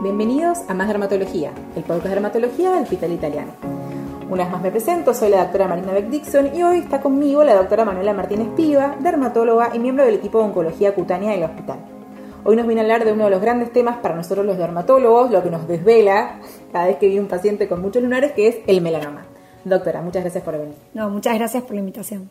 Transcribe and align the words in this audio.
Bienvenidos 0.00 0.58
a 0.68 0.74
Más 0.74 0.86
Dermatología, 0.86 1.50
el 1.74 1.82
podcast 1.82 2.04
de 2.04 2.10
dermatología 2.10 2.70
del 2.70 2.84
Hospital 2.84 3.10
Italiano. 3.10 3.52
Una 4.30 4.44
vez 4.44 4.52
más 4.52 4.62
me 4.62 4.70
presento, 4.70 5.12
soy 5.12 5.30
la 5.30 5.42
doctora 5.42 5.66
Marina 5.66 5.92
Beck 5.92 6.08
Dixon 6.08 6.54
y 6.54 6.62
hoy 6.62 6.78
está 6.78 7.00
conmigo 7.00 7.42
la 7.42 7.56
doctora 7.56 7.84
Manuela 7.84 8.12
Martínez 8.12 8.46
Piva, 8.54 8.94
dermatóloga 9.00 9.74
y 9.74 9.80
miembro 9.80 10.04
del 10.04 10.14
equipo 10.14 10.38
de 10.38 10.44
oncología 10.44 10.94
cutánea 10.94 11.32
del 11.32 11.42
hospital. 11.42 11.80
Hoy 12.44 12.54
nos 12.54 12.68
viene 12.68 12.80
a 12.80 12.84
hablar 12.84 13.04
de 13.04 13.12
uno 13.12 13.24
de 13.24 13.30
los 13.30 13.40
grandes 13.40 13.72
temas 13.72 13.96
para 13.96 14.14
nosotros 14.14 14.46
los 14.46 14.56
dermatólogos, 14.56 15.32
lo 15.32 15.42
que 15.42 15.50
nos 15.50 15.66
desvela 15.66 16.38
cada 16.72 16.86
vez 16.86 16.98
que 16.98 17.06
viene 17.06 17.22
un 17.22 17.28
paciente 17.28 17.66
con 17.66 17.82
muchos 17.82 18.00
lunares, 18.00 18.30
que 18.32 18.46
es 18.46 18.58
el 18.68 18.80
melanoma. 18.80 19.24
Doctora, 19.64 20.00
muchas 20.00 20.22
gracias 20.22 20.44
por 20.44 20.56
venir. 20.56 20.76
No, 20.94 21.10
muchas 21.10 21.34
gracias 21.34 21.64
por 21.64 21.72
la 21.72 21.80
invitación. 21.80 22.30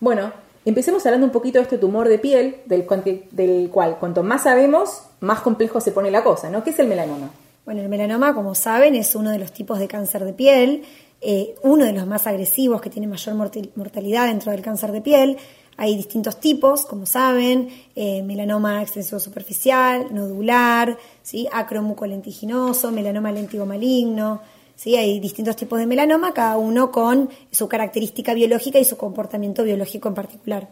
Bueno, 0.00 0.32
empecemos 0.64 1.04
hablando 1.06 1.26
un 1.26 1.32
poquito 1.32 1.58
de 1.58 1.64
este 1.64 1.78
tumor 1.78 2.08
de 2.08 2.18
piel, 2.18 2.56
del, 2.66 2.86
del 3.30 3.70
cual 3.70 3.98
cuanto 3.98 4.22
más 4.22 4.44
sabemos, 4.44 5.02
más 5.20 5.40
complejo 5.40 5.80
se 5.80 5.92
pone 5.92 6.10
la 6.10 6.24
cosa, 6.24 6.50
¿no? 6.50 6.62
¿Qué 6.62 6.70
es 6.70 6.78
el 6.78 6.88
melanoma? 6.88 7.30
Bueno, 7.64 7.80
el 7.80 7.88
melanoma, 7.88 8.34
como 8.34 8.54
saben, 8.54 8.94
es 8.96 9.14
uno 9.14 9.30
de 9.30 9.38
los 9.38 9.52
tipos 9.52 9.78
de 9.78 9.86
cáncer 9.86 10.24
de 10.24 10.32
piel, 10.32 10.82
eh, 11.20 11.54
uno 11.62 11.84
de 11.84 11.92
los 11.92 12.06
más 12.06 12.26
agresivos 12.26 12.80
que 12.80 12.90
tiene 12.90 13.06
mayor 13.06 13.36
mortalidad 13.36 14.26
dentro 14.26 14.50
del 14.50 14.62
cáncer 14.62 14.90
de 14.90 15.00
piel. 15.00 15.36
Hay 15.76 15.96
distintos 15.96 16.40
tipos, 16.40 16.84
como 16.84 17.06
saben, 17.06 17.68
eh, 17.94 18.22
melanoma 18.24 18.82
extensivo 18.82 19.20
superficial, 19.20 20.12
nodular, 20.12 20.98
¿sí? 21.22 21.48
acromucolentiginoso, 21.52 22.90
melanoma 22.90 23.30
lentigo 23.30 23.64
maligno. 23.64 24.40
¿Sí? 24.82 24.96
Hay 24.96 25.20
distintos 25.20 25.54
tipos 25.54 25.78
de 25.78 25.86
melanoma, 25.86 26.34
cada 26.34 26.56
uno 26.56 26.90
con 26.90 27.30
su 27.52 27.68
característica 27.68 28.34
biológica 28.34 28.80
y 28.80 28.84
su 28.84 28.96
comportamiento 28.96 29.62
biológico 29.62 30.08
en 30.08 30.14
particular. 30.14 30.68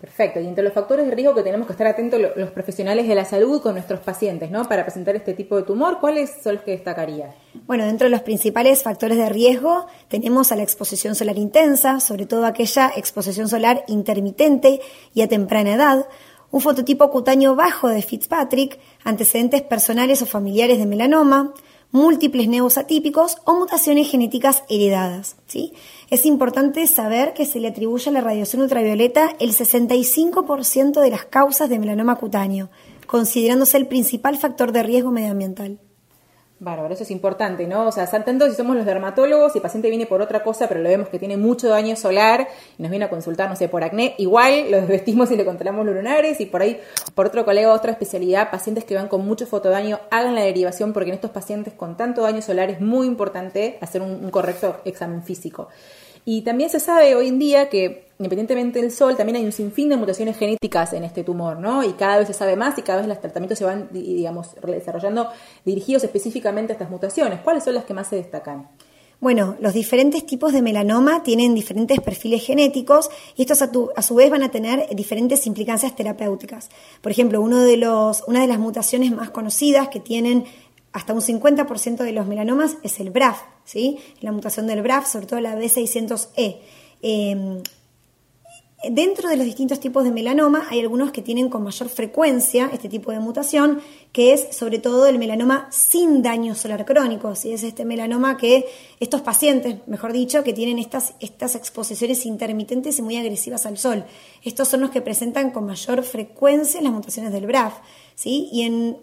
Perfecto. 0.00 0.40
Y 0.40 0.46
entre 0.46 0.64
los 0.64 0.72
factores 0.72 1.06
de 1.06 1.14
riesgo 1.14 1.34
que 1.34 1.42
tenemos 1.42 1.66
que 1.66 1.72
estar 1.72 1.86
atentos 1.86 2.20
los 2.34 2.50
profesionales 2.50 3.08
de 3.08 3.14
la 3.14 3.24
salud 3.24 3.60
con 3.60 3.74
nuestros 3.74 4.00
pacientes, 4.00 4.50
¿no? 4.50 4.64
Para 4.64 4.84
presentar 4.84 5.16
este 5.16 5.34
tipo 5.34 5.56
de 5.56 5.64
tumor, 5.64 6.00
¿cuáles 6.00 6.30
son 6.42 6.54
los 6.54 6.64
que 6.64 6.72
destacaría? 6.72 7.34
Bueno, 7.66 7.84
dentro 7.84 8.06
de 8.06 8.10
los 8.10 8.22
principales 8.22 8.82
factores 8.82 9.18
de 9.18 9.28
riesgo 9.28 9.86
tenemos 10.08 10.52
a 10.52 10.56
la 10.56 10.62
exposición 10.62 11.14
solar 11.14 11.36
intensa, 11.36 12.00
sobre 12.00 12.26
todo 12.26 12.46
aquella 12.46 12.92
exposición 12.96 13.48
solar 13.48 13.84
intermitente 13.88 14.80
y 15.12 15.22
a 15.22 15.28
temprana 15.28 15.74
edad, 15.74 16.06
un 16.50 16.60
fototipo 16.60 17.10
cutáneo 17.10 17.54
bajo 17.54 17.88
de 17.88 18.02
Fitzpatrick, 18.02 18.78
antecedentes 19.04 19.62
personales 19.62 20.22
o 20.22 20.26
familiares 20.26 20.78
de 20.78 20.86
melanoma, 20.86 21.52
múltiples 21.90 22.48
neos 22.48 22.78
atípicos 22.78 23.38
o 23.44 23.54
mutaciones 23.54 24.10
genéticas 24.10 24.64
heredadas. 24.68 25.36
¿sí? 25.46 25.72
Es 26.10 26.26
importante 26.26 26.86
saber 26.86 27.34
que 27.34 27.46
se 27.46 27.60
le 27.60 27.68
atribuye 27.68 28.10
a 28.10 28.12
la 28.12 28.20
radiación 28.20 28.62
ultravioleta 28.62 29.34
el 29.38 29.52
65% 29.52 31.00
de 31.00 31.10
las 31.10 31.24
causas 31.24 31.68
de 31.68 31.78
melanoma 31.78 32.16
cutáneo, 32.16 32.70
considerándose 33.06 33.76
el 33.76 33.86
principal 33.86 34.36
factor 34.36 34.72
de 34.72 34.82
riesgo 34.82 35.10
medioambiental. 35.10 35.78
Bárbaro, 36.58 36.94
eso 36.94 37.02
es 37.02 37.10
importante, 37.10 37.66
¿no? 37.66 37.86
O 37.86 37.92
sea, 37.92 38.06
tanto 38.06 38.48
si 38.48 38.54
somos 38.54 38.76
los 38.76 38.86
dermatólogos 38.86 39.54
y 39.54 39.58
el 39.58 39.62
paciente 39.62 39.90
viene 39.90 40.06
por 40.06 40.22
otra 40.22 40.42
cosa, 40.42 40.66
pero 40.68 40.80
lo 40.80 40.88
vemos 40.88 41.10
que 41.10 41.18
tiene 41.18 41.36
mucho 41.36 41.68
daño 41.68 41.96
solar 41.96 42.48
y 42.78 42.82
nos 42.82 42.90
viene 42.90 43.04
a 43.04 43.10
consultar, 43.10 43.50
no 43.50 43.56
sé, 43.56 43.68
por 43.68 43.84
acné, 43.84 44.14
igual 44.16 44.70
lo 44.70 44.80
desvestimos 44.80 45.30
y 45.30 45.36
le 45.36 45.44
controlamos 45.44 45.84
los 45.84 45.94
lunares 45.94 46.40
y 46.40 46.46
por 46.46 46.62
ahí, 46.62 46.80
por 47.14 47.26
otro 47.26 47.44
colega, 47.44 47.70
otra 47.70 47.92
especialidad, 47.92 48.50
pacientes 48.50 48.84
que 48.84 48.94
van 48.94 49.08
con 49.08 49.26
mucho 49.26 49.46
fotodaño, 49.46 50.00
hagan 50.10 50.34
la 50.34 50.44
derivación 50.44 50.94
porque 50.94 51.10
en 51.10 51.16
estos 51.16 51.30
pacientes 51.30 51.74
con 51.74 51.98
tanto 51.98 52.22
daño 52.22 52.40
solar 52.40 52.70
es 52.70 52.80
muy 52.80 53.06
importante 53.06 53.76
hacer 53.82 54.00
un 54.00 54.30
correcto 54.30 54.80
examen 54.86 55.22
físico. 55.24 55.68
Y 56.28 56.42
también 56.42 56.68
se 56.68 56.80
sabe 56.80 57.14
hoy 57.14 57.28
en 57.28 57.38
día 57.38 57.68
que, 57.68 58.08
independientemente 58.18 58.82
del 58.82 58.90
sol, 58.90 59.16
también 59.16 59.36
hay 59.36 59.44
un 59.44 59.52
sinfín 59.52 59.88
de 59.90 59.96
mutaciones 59.96 60.36
genéticas 60.36 60.92
en 60.92 61.04
este 61.04 61.22
tumor, 61.22 61.60
¿no? 61.60 61.84
Y 61.84 61.92
cada 61.92 62.18
vez 62.18 62.26
se 62.26 62.34
sabe 62.34 62.56
más 62.56 62.76
y 62.78 62.82
cada 62.82 62.98
vez 62.98 63.06
los 63.06 63.20
tratamientos 63.20 63.56
se 63.56 63.64
van, 63.64 63.88
digamos, 63.92 64.56
desarrollando 64.66 65.28
dirigidos 65.64 66.02
específicamente 66.02 66.72
a 66.72 66.74
estas 66.74 66.90
mutaciones. 66.90 67.38
¿Cuáles 67.42 67.62
son 67.62 67.74
las 67.74 67.84
que 67.84 67.94
más 67.94 68.08
se 68.08 68.16
destacan? 68.16 68.68
Bueno, 69.20 69.56
los 69.60 69.72
diferentes 69.72 70.26
tipos 70.26 70.52
de 70.52 70.62
melanoma 70.62 71.22
tienen 71.22 71.54
diferentes 71.54 72.00
perfiles 72.00 72.44
genéticos 72.44 73.08
y 73.36 73.42
estos 73.42 73.62
a, 73.62 73.70
a, 73.94 74.02
su 74.02 74.14
vez 74.16 74.28
van 74.28 74.42
a 74.42 74.50
tener 74.50 74.94
diferentes 74.96 75.46
implicancias 75.46 75.94
terapéuticas. 75.94 76.70
Por 77.00 77.12
ejemplo, 77.12 77.40
uno 77.40 77.62
de 77.62 77.76
los, 77.76 78.24
una 78.26 78.40
de 78.42 78.48
las 78.48 78.58
mutaciones 78.58 79.12
más 79.12 79.30
conocidas 79.30 79.88
que 79.88 80.00
tienen 80.00 80.44
hasta 80.92 81.12
un 81.12 81.20
50% 81.20 81.98
de 81.98 82.12
los 82.12 82.26
melanomas 82.26 82.78
es 82.82 83.00
el 83.00 83.10
BRAF, 83.10 83.42
¿sí? 83.64 83.98
la 84.20 84.32
mutación 84.32 84.66
del 84.66 84.82
BRAF, 84.82 85.06
sobre 85.06 85.26
todo 85.26 85.40
la 85.40 85.54
B600E. 85.54 86.58
Em, 87.02 87.62
dentro 88.90 89.28
de 89.28 89.36
los 89.36 89.46
distintos 89.46 89.80
tipos 89.80 90.04
de 90.04 90.10
melanoma 90.10 90.66
hay 90.70 90.80
algunos 90.80 91.10
que 91.10 91.22
tienen 91.22 91.48
con 91.48 91.62
mayor 91.62 91.88
frecuencia 91.88 92.70
este 92.72 92.88
tipo 92.88 93.10
de 93.10 93.20
mutación, 93.20 93.80
que 94.12 94.32
es 94.32 94.56
sobre 94.56 94.78
todo 94.78 95.06
el 95.06 95.18
melanoma 95.18 95.68
sin 95.70 96.22
daño 96.22 96.54
solar 96.54 96.84
crónico, 96.84 97.32
es 97.32 97.44
este 97.44 97.84
melanoma 97.84 98.36
que 98.36 98.66
estos 99.00 99.20
pacientes, 99.22 99.86
mejor 99.86 100.12
dicho, 100.12 100.44
que 100.44 100.52
tienen 100.52 100.78
estas, 100.78 101.14
estas 101.20 101.54
exposiciones 101.54 102.24
intermitentes 102.26 102.98
y 102.98 103.02
muy 103.02 103.16
agresivas 103.16 103.66
al 103.66 103.78
sol. 103.78 104.04
Estos 104.42 104.68
son 104.68 104.80
los 104.80 104.90
que 104.90 105.02
presentan 105.02 105.50
con 105.50 105.66
mayor 105.66 106.02
frecuencia 106.02 106.80
las 106.80 106.92
mutaciones 106.92 107.32
del 107.32 107.46
BRAF. 107.46 107.74
¿sí? 108.14 108.48
Y 108.52 108.62
en 108.62 108.98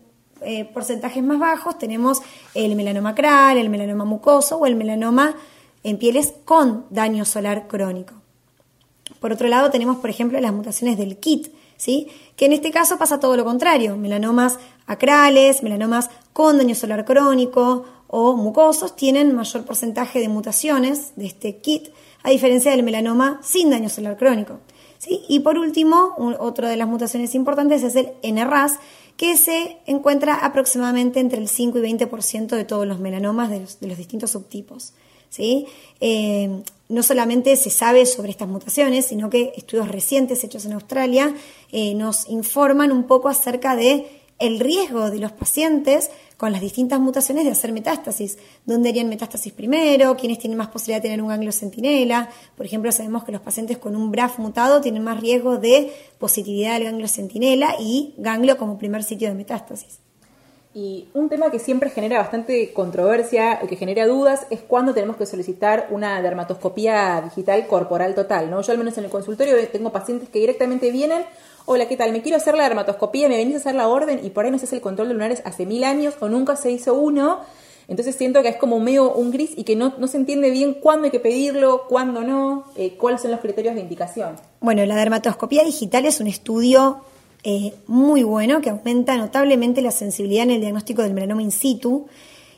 eh, 0.45 0.65
porcentajes 0.65 1.23
más 1.23 1.39
bajos 1.39 1.77
tenemos 1.77 2.21
el 2.53 2.75
melanoma 2.75 3.09
acral, 3.09 3.57
el 3.57 3.69
melanoma 3.69 4.05
mucoso 4.05 4.57
o 4.57 4.65
el 4.65 4.75
melanoma 4.75 5.35
en 5.83 5.97
pieles 5.97 6.33
con 6.45 6.85
daño 6.89 7.25
solar 7.25 7.67
crónico. 7.67 8.13
Por 9.19 9.31
otro 9.31 9.47
lado, 9.47 9.69
tenemos, 9.69 9.97
por 9.97 10.09
ejemplo, 10.09 10.39
las 10.39 10.53
mutaciones 10.53 10.97
del 10.97 11.17
KIT, 11.17 11.47
¿sí? 11.77 12.07
que 12.35 12.45
en 12.45 12.53
este 12.53 12.71
caso 12.71 12.97
pasa 12.97 13.19
todo 13.19 13.37
lo 13.37 13.45
contrario, 13.45 13.95
melanomas 13.97 14.59
acrales, 14.85 15.63
melanomas 15.63 16.09
con 16.33 16.57
daño 16.57 16.75
solar 16.75 17.05
crónico 17.05 17.85
o 18.07 18.35
mucosos 18.35 18.95
tienen 18.95 19.35
mayor 19.35 19.65
porcentaje 19.65 20.19
de 20.19 20.29
mutaciones 20.29 21.13
de 21.15 21.25
este 21.25 21.57
KIT, 21.57 21.89
a 22.23 22.29
diferencia 22.29 22.71
del 22.71 22.83
melanoma 22.83 23.39
sin 23.43 23.69
daño 23.69 23.89
solar 23.89 24.17
crónico. 24.17 24.59
¿sí? 24.97 25.23
Y 25.27 25.39
por 25.39 25.57
último, 25.57 26.15
otra 26.39 26.69
de 26.69 26.77
las 26.77 26.87
mutaciones 26.87 27.35
importantes 27.35 27.83
es 27.83 27.95
el 27.95 28.11
NRAS, 28.23 28.79
que 29.17 29.37
se 29.37 29.77
encuentra 29.85 30.35
aproximadamente 30.35 31.19
entre 31.19 31.39
el 31.39 31.47
5 31.47 31.79
y 31.79 31.81
20% 31.81 32.55
de 32.55 32.65
todos 32.65 32.87
los 32.87 32.99
melanomas 32.99 33.49
de 33.49 33.59
los, 33.59 33.97
distintos 33.97 34.31
subtipos. 34.31 34.93
¿sí? 35.29 35.67
Eh, 35.99 36.63
no 36.89 37.03
solamente 37.03 37.55
se 37.55 37.69
sabe 37.69 38.05
sobre 38.05 38.31
estas 38.31 38.47
mutaciones, 38.47 39.05
sino 39.05 39.29
que 39.29 39.53
estudios 39.55 39.87
recientes 39.87 40.43
hechos 40.43 40.65
en 40.65 40.73
Australia 40.73 41.33
eh, 41.71 41.93
nos 41.95 42.29
informan 42.29 42.91
un 42.91 43.03
poco 43.05 43.29
acerca 43.29 43.75
de 43.75 44.07
el 44.39 44.59
riesgo 44.59 45.09
de 45.09 45.19
los 45.19 45.31
pacientes 45.31 46.09
con 46.37 46.51
las 46.51 46.61
distintas 46.61 46.99
mutaciones 46.99 47.45
de 47.45 47.51
hacer 47.51 47.71
metástasis. 47.71 48.37
¿Dónde 48.65 48.89
harían 48.89 49.09
metástasis 49.09 49.53
primero? 49.53 50.15
¿Quiénes 50.17 50.39
tienen 50.39 50.57
más 50.57 50.67
posibilidad 50.67 51.01
de 51.01 51.09
tener 51.09 51.21
un 51.21 51.29
ganglio 51.29 51.51
centinela? 51.51 52.29
Por 52.55 52.65
ejemplo, 52.65 52.91
sabemos 52.91 53.23
que 53.23 53.31
los 53.31 53.41
pacientes 53.41 53.77
con 53.77 53.95
un 53.95 54.11
BRAF 54.11 54.39
mutado 54.39 54.81
tienen 54.81 55.03
más 55.03 55.19
riesgo 55.19 55.57
de 55.57 55.93
positividad 56.17 56.75
del 56.75 56.85
ganglio 56.85 57.07
centinela 57.07 57.75
y 57.79 58.13
ganglio 58.17 58.57
como 58.57 58.77
primer 58.77 59.03
sitio 59.03 59.27
de 59.29 59.35
metástasis. 59.35 59.99
Y 60.75 61.07
un 61.13 61.29
tema 61.29 61.51
que 61.51 61.59
siempre 61.59 61.91
genera 61.91 62.17
bastante 62.17 62.73
controversia, 62.73 63.59
que 63.69 63.75
genera 63.75 64.07
dudas, 64.07 64.47
es 64.49 64.61
cuándo 64.61 64.91
tenemos 64.95 65.17
que 65.17 65.27
solicitar 65.27 65.87
una 65.91 66.19
dermatoscopía 66.23 67.21
digital 67.21 67.67
corporal 67.67 68.15
total. 68.15 68.49
¿no? 68.49 68.61
Yo 68.61 68.71
al 68.71 68.79
menos 68.79 68.97
en 68.97 69.03
el 69.03 69.11
consultorio 69.11 69.55
tengo 69.71 69.91
pacientes 69.91 70.29
que 70.29 70.39
directamente 70.39 70.89
vienen 70.89 71.25
hola, 71.65 71.87
¿qué 71.87 71.97
tal? 71.97 72.11
Me 72.11 72.21
quiero 72.21 72.37
hacer 72.37 72.55
la 72.55 72.63
dermatoscopía, 72.63 73.29
me 73.29 73.37
venís 73.37 73.55
a 73.55 73.57
hacer 73.59 73.75
la 73.75 73.87
orden 73.87 74.19
y 74.23 74.29
por 74.29 74.45
ahí 74.45 74.51
no 74.51 74.57
se 74.57 74.73
el 74.75 74.81
control 74.81 75.07
de 75.07 75.13
lunares 75.13 75.41
hace 75.45 75.65
mil 75.65 75.83
años 75.83 76.15
o 76.19 76.29
nunca 76.29 76.55
se 76.55 76.71
hizo 76.71 76.93
uno. 76.93 77.39
Entonces 77.87 78.15
siento 78.15 78.41
que 78.41 78.47
es 78.49 78.55
como 78.55 78.79
medio 78.79 79.13
un 79.13 79.31
gris 79.31 79.51
y 79.55 79.63
que 79.63 79.75
no, 79.75 79.93
se 80.07 80.17
entiende 80.17 80.49
bien 80.49 80.73
cuándo 80.73 81.05
hay 81.05 81.11
que 81.11 81.19
pedirlo, 81.19 81.83
cuándo 81.87 82.21
no, 82.21 82.65
eh, 82.75 82.95
cuáles 82.97 83.21
son 83.21 83.31
los 83.31 83.41
criterios 83.41 83.75
de 83.75 83.81
indicación. 83.81 84.35
Bueno, 84.61 84.85
la 84.85 84.95
dermatoscopía 84.95 85.63
digital 85.63 86.05
es 86.05 86.19
un 86.19 86.27
estudio 86.27 87.01
eh, 87.43 87.73
muy 87.87 88.23
bueno 88.23 88.61
que 88.61 88.69
aumenta 88.69 89.17
notablemente 89.17 89.81
la 89.81 89.91
sensibilidad 89.91 90.43
en 90.43 90.51
el 90.51 90.61
diagnóstico 90.61 91.01
del 91.01 91.13
melanoma 91.13 91.41
in 91.41 91.51
situ 91.51 92.07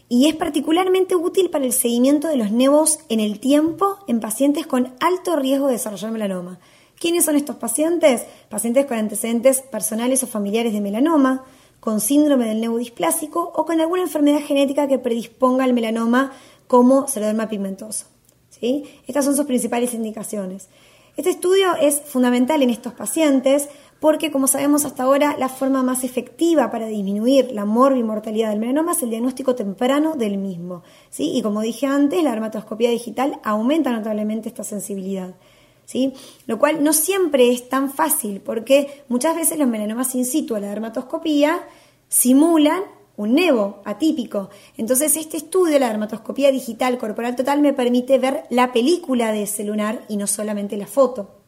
y 0.10 0.28
es 0.28 0.36
particularmente 0.36 1.16
útil 1.16 1.50
para 1.50 1.66
el 1.66 1.74
seguimiento 1.74 2.28
de 2.28 2.38
los 2.38 2.52
nevos 2.52 3.00
en 3.10 3.20
el 3.20 3.40
tiempo 3.40 3.98
en 4.08 4.20
pacientes 4.20 4.68
con 4.68 4.94
alto 5.00 5.36
riesgo 5.38 5.68
de 5.68 5.74
desarrollar 5.74 6.12
melanoma. 6.12 6.60
¿Quiénes 7.00 7.26
son 7.26 7.36
estos 7.36 7.58
pacientes? 7.58 8.26
Pacientes 8.50 8.86
con 8.86 8.98
antecedentes 8.98 9.62
personales 9.62 10.24
o 10.24 10.28
familiares 10.28 10.74
de 10.74 10.82
melanoma, 10.82 11.44
con 11.80 12.00
síndrome 12.00 12.48
del 12.48 12.62
neurodisplásico 12.62 13.52
o 13.56 13.66
con 13.66 13.80
alguna 13.80 14.02
enfermedad 14.02 14.40
genética 14.40 14.88
que 14.88 14.98
predisponga 14.98 15.64
al 15.66 15.74
melanoma 15.74 16.32
como 16.68 17.08
ceroderma 17.08 17.48
pigmentoso. 17.48 18.06
¿sí? 18.50 18.86
Estas 19.08 19.26
son 19.26 19.36
sus 19.36 19.46
principales 19.46 19.94
indicaciones. 19.94 20.70
Este 21.18 21.30
estudio 21.30 21.76
es 21.80 22.02
fundamental 22.02 22.62
en 22.62 22.70
estos 22.70 22.94
pacientes 22.94 23.70
porque, 24.00 24.32
como 24.32 24.48
sabemos 24.48 24.84
hasta 24.84 25.04
ahora, 25.04 25.36
la 25.38 25.48
forma 25.48 25.82
más 25.82 26.04
efectiva 26.04 26.72
para 26.72 26.88
disminuir 26.88 27.52
la 27.52 27.66
morbimortalidad 27.66 28.50
del 28.50 28.60
melanoma 28.60 28.92
es 28.92 29.04
el 29.04 29.12
diagnóstico 29.12 29.56
temprano 29.56 30.16
del 30.16 30.38
mismo. 30.38 30.84
¿sí? 31.10 31.38
Y 31.38 31.42
como 31.42 31.62
dije 31.62 31.88
antes, 31.88 32.22
la 32.24 32.32
dermatoscopía 32.32 32.90
digital 32.90 33.40
aumenta 33.44 33.92
notablemente 33.92 34.50
esta 34.50 34.64
sensibilidad. 34.64 35.36
¿Sí? 35.86 36.14
Lo 36.48 36.60
cual 36.60 36.84
no 36.84 36.94
siempre 36.94 37.52
es 37.52 37.70
tan 37.70 37.92
fácil 37.92 38.42
porque 38.42 39.04
muchas 39.08 39.36
veces 39.36 39.58
los 39.58 39.68
melanomas 39.68 40.16
in 40.16 40.26
situ 40.26 40.56
a 40.56 40.60
la 40.60 40.70
dermatoscopía 40.70 41.68
simulan 42.08 42.84
un 43.18 43.36
nevo 43.36 43.82
atípico. 43.86 44.50
Entonces, 44.78 45.16
este 45.16 45.38
estudio, 45.38 45.80
la 45.80 45.88
dermatoscopía 45.88 46.52
digital 46.52 46.98
corporal 46.98 47.36
total, 47.36 47.62
me 47.62 47.74
permite 47.74 48.18
ver 48.18 48.44
la 48.50 48.74
película 48.74 49.32
de 49.32 49.44
ese 49.44 49.64
lunar 49.64 50.04
y 50.10 50.18
no 50.18 50.28
solamente 50.28 50.78
la 50.78 50.88
foto. 50.88 51.45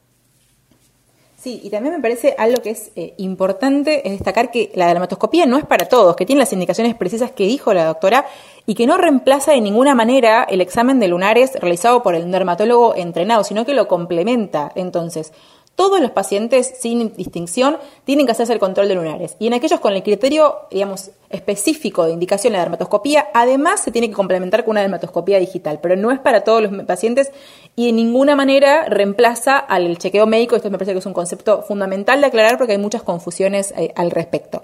Sí, 1.48 1.62
y 1.64 1.70
también 1.70 1.96
me 1.96 2.02
parece 2.02 2.36
algo 2.38 2.62
que 2.62 2.72
es 2.72 2.92
eh, 2.98 3.14
importante 3.16 4.06
es 4.06 4.12
destacar 4.12 4.52
que 4.52 4.70
la 4.76 4.88
dermatoscopía 4.88 5.46
no 5.46 5.58
es 5.58 5.64
para 5.66 5.88
todos, 5.88 6.18
que 6.18 6.26
tiene 6.26 6.40
las 6.40 6.52
indicaciones 6.52 6.94
precisas 6.94 7.32
que 7.32 7.46
dijo 7.46 7.74
la 7.74 7.86
doctora 7.86 8.26
y 8.66 8.76
que 8.76 8.86
no 8.86 8.98
reemplaza 8.98 9.54
de 9.54 9.62
ninguna 9.62 9.96
manera 9.96 10.44
el 10.44 10.60
examen 10.60 11.00
de 11.00 11.08
lunares 11.08 11.54
realizado 11.54 12.04
por 12.04 12.16
el 12.16 12.30
dermatólogo 12.30 12.96
entrenado, 12.98 13.46
sino 13.46 13.66
que 13.66 13.74
lo 13.74 13.88
complementa. 13.88 14.74
Entonces, 14.76 15.32
todos 15.78 16.02
los 16.02 16.10
pacientes, 16.10 16.74
sin 16.80 17.16
distinción, 17.16 17.78
tienen 18.04 18.26
que 18.26 18.32
hacerse 18.32 18.52
el 18.52 18.58
control 18.58 18.88
de 18.88 18.96
lunares. 18.96 19.36
Y 19.38 19.46
en 19.46 19.54
aquellos 19.54 19.80
con 19.80 19.94
el 19.94 20.02
criterio, 20.02 20.56
digamos, 20.72 21.12
específico 21.30 22.04
de 22.04 22.14
indicación 22.14 22.54
de 22.54 22.58
la 22.58 22.64
dermatoscopía, 22.64 23.28
además 23.32 23.82
se 23.82 23.92
tiene 23.92 24.10
que 24.10 24.16
complementar 24.16 24.66
con 24.66 24.72
una 24.72 24.82
dermatoscopía 24.82 25.38
digital, 25.38 25.78
pero 25.80 25.96
no 25.96 26.12
es 26.12 26.18
para 26.18 26.42
todos 26.44 26.64
los 26.64 26.84
pacientes 26.86 27.32
y 27.76 27.86
de 27.86 27.92
ninguna 27.92 28.36
manera 28.36 28.86
reemplaza 28.86 29.60
al 29.60 30.00
chequeo 30.00 30.26
médico. 30.26 30.56
Esto 30.56 30.72
me 30.72 30.80
parece 30.80 30.94
que 30.94 31.00
es 31.00 31.06
un 31.06 31.14
concepto 31.14 31.62
fundamental 31.62 32.22
de 32.22 32.28
aclarar 32.28 32.58
porque 32.58 32.74
hay 32.74 32.80
muchas 32.80 33.04
confusiones 33.04 33.72
eh, 33.78 33.94
al 33.96 34.10
respecto. 34.10 34.64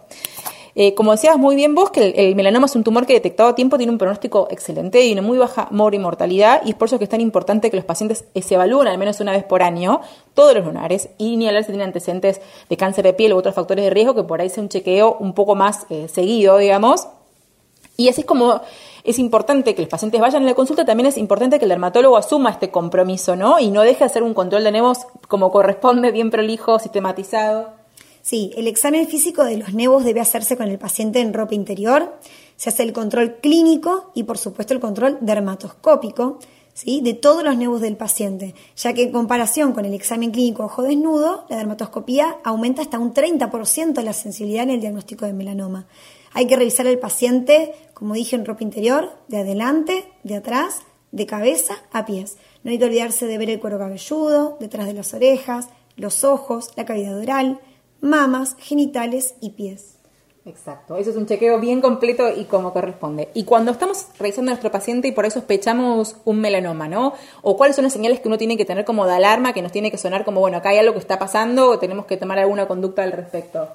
Eh, 0.76 0.96
como 0.96 1.12
decías 1.12 1.38
muy 1.38 1.56
bien 1.56 1.76
vos, 1.76 1.92
que 1.92 2.10
el, 2.16 2.36
melanoma 2.36 2.66
es 2.66 2.76
un 2.76 2.84
tumor 2.84 3.06
que 3.06 3.14
detectado 3.14 3.50
a 3.50 3.56
tiempo 3.56 3.78
tiene 3.78 3.92
un 3.92 4.00
pronóstico 4.00 4.48
excelente 4.50 5.06
y 5.06 5.14
una 5.14 5.22
muy 5.22 5.38
baja 5.38 5.68
mortalidad, 5.72 6.62
y 6.66 6.72
es 6.72 6.76
por 6.76 6.88
eso 6.88 6.98
que 6.98 7.04
es 7.04 7.10
tan 7.10 7.22
importante 7.22 7.70
que 7.70 7.76
los 7.76 7.86
pacientes 7.86 8.26
eh, 8.34 8.42
se 8.42 8.56
evalúen 8.56 8.88
al 8.88 8.98
menos 8.98 9.20
una 9.20 9.32
vez 9.34 9.44
por 9.44 9.62
año 9.62 10.02
todos 10.34 10.56
los 10.56 10.66
lunares 10.66 11.10
y 11.20 11.38
ni 11.38 11.48
hablar 11.48 11.64
si 11.64 11.72
tienen 11.72 11.88
antecedentes 11.88 12.42
de 12.70 12.78
cáncer 12.78 13.04
de 13.04 13.14
piel 13.14 13.34
u 13.34 13.38
otros 13.38 13.54
factores 13.54 13.86
de 13.86 13.92
riesgo, 13.92 14.16
que 14.16 14.24
por 14.24 14.42
ahí 14.42 14.50
sea 14.50 14.64
un 14.64 14.70
chequeo 14.70 15.18
un 15.20 15.34
poco 15.34 15.54
más 15.54 15.86
eh, 15.90 16.08
seguido, 16.08 16.58
digamos. 16.58 17.08
Y 17.96 18.10
así 18.10 18.22
es 18.22 18.28
como 18.28 18.62
es 19.04 19.20
importante 19.20 19.76
que 19.76 19.82
los 19.84 19.90
pacientes 19.90 20.20
vayan 20.20 20.44
a 20.44 20.46
la 20.48 20.56
consulta, 20.56 20.86
también 20.86 21.08
es 21.08 21.18
importante 21.18 21.60
que 21.60 21.66
el 21.66 21.70
dermatólogo 21.70 22.18
asuma 22.18 22.50
este 22.50 22.72
compromiso, 22.72 23.36
¿no? 23.36 23.60
Y 23.60 23.70
no 23.70 23.82
deje 23.82 24.00
de 24.00 24.06
hacer 24.06 24.24
un 24.24 24.34
control 24.34 24.64
de 24.64 24.72
nevos 24.72 25.00
como 25.28 25.52
corresponde, 25.52 26.12
bien 26.12 26.32
prolijo, 26.32 26.80
sistematizado. 26.80 27.83
Sí, 28.24 28.54
el 28.56 28.68
examen 28.68 29.06
físico 29.06 29.44
de 29.44 29.58
los 29.58 29.74
nevos 29.74 30.06
debe 30.06 30.22
hacerse 30.22 30.56
con 30.56 30.70
el 30.70 30.80
paciente 30.80 31.20
en 31.20 31.34
ropa 31.34 31.56
interior. 31.56 32.18
Se 32.56 32.70
hace 32.70 32.84
el 32.84 32.94
control 32.94 33.36
clínico 33.42 34.12
y, 34.16 34.24
por 34.24 34.38
supuesto, 34.38 34.74
el 34.74 34.80
control 34.80 35.18
dermatoscópico 35.20 36.40
¿sí? 36.74 37.02
de 37.02 37.16
todos 37.16 37.44
los 37.44 37.58
nevos 37.58 37.82
del 37.82 37.98
paciente, 37.98 38.56
ya 38.78 38.94
que 38.94 39.04
en 39.04 39.12
comparación 39.12 39.74
con 39.74 39.84
el 39.84 39.94
examen 39.94 40.32
clínico 40.32 40.64
ojo 40.64 40.84
desnudo, 40.84 41.44
la 41.50 41.58
dermatoscopía 41.58 42.38
aumenta 42.46 42.82
hasta 42.82 42.98
un 42.98 43.14
30% 43.14 44.02
la 44.02 44.14
sensibilidad 44.14 44.64
en 44.64 44.70
el 44.70 44.80
diagnóstico 44.80 45.26
de 45.26 45.34
melanoma. 45.34 45.86
Hay 46.32 46.48
que 46.48 46.56
revisar 46.56 46.88
al 46.88 47.00
paciente, 47.00 47.74
como 47.94 48.14
dije, 48.14 48.38
en 48.38 48.46
ropa 48.46 48.64
interior, 48.64 49.12
de 49.28 49.40
adelante, 49.40 50.06
de 50.24 50.38
atrás, 50.38 50.84
de 51.12 51.26
cabeza 51.26 51.76
a 51.92 52.06
pies. 52.06 52.38
No 52.64 52.72
hay 52.72 52.80
que 52.80 52.86
olvidarse 52.86 53.28
de 53.28 53.38
ver 53.38 53.50
el 53.50 53.60
cuero 53.60 53.80
cabelludo, 53.80 54.56
detrás 54.62 54.88
de 54.88 54.94
las 54.94 55.14
orejas, 55.14 55.68
los 55.98 56.24
ojos, 56.24 56.70
la 56.78 56.86
cavidad 56.86 57.20
oral, 57.20 57.60
mamas, 58.04 58.56
genitales 58.60 59.36
y 59.40 59.52
pies. 59.52 59.98
Exacto, 60.46 60.98
eso 60.98 61.12
es 61.12 61.16
un 61.16 61.26
chequeo 61.26 61.58
bien 61.62 61.80
completo 61.80 62.30
y 62.30 62.44
como 62.44 62.74
corresponde. 62.74 63.30
Y 63.34 63.46
cuando 63.46 63.72
estamos 63.72 64.08
revisando 64.20 64.52
a 64.52 64.56
nuestro 64.56 64.72
paciente 64.72 65.08
y 65.08 65.14
por 65.14 65.26
eso 65.26 65.40
sospechamos 65.40 66.18
un 66.26 66.42
melanoma, 66.42 66.90
¿no? 66.90 67.14
O 67.42 67.56
cuáles 67.56 67.78
son 67.78 67.84
las 67.84 67.94
señales 67.94 68.20
que 68.20 68.28
uno 68.28 68.38
tiene 68.38 68.58
que 68.58 68.66
tener 68.66 68.84
como 68.84 69.06
de 69.06 69.14
alarma, 69.14 69.54
que 69.54 69.62
nos 69.62 69.72
tiene 69.72 69.90
que 69.90 69.98
sonar 69.98 70.26
como, 70.26 70.42
bueno, 70.42 70.58
acá 70.58 70.70
hay 70.70 70.80
algo 70.80 70.92
que 70.92 71.00
está 71.00 71.18
pasando 71.18 71.70
o 71.70 71.80
tenemos 71.80 72.06
que 72.06 72.18
tomar 72.18 72.40
alguna 72.40 72.68
conducta 72.68 73.04
al 73.04 73.14
respecto. 73.14 73.70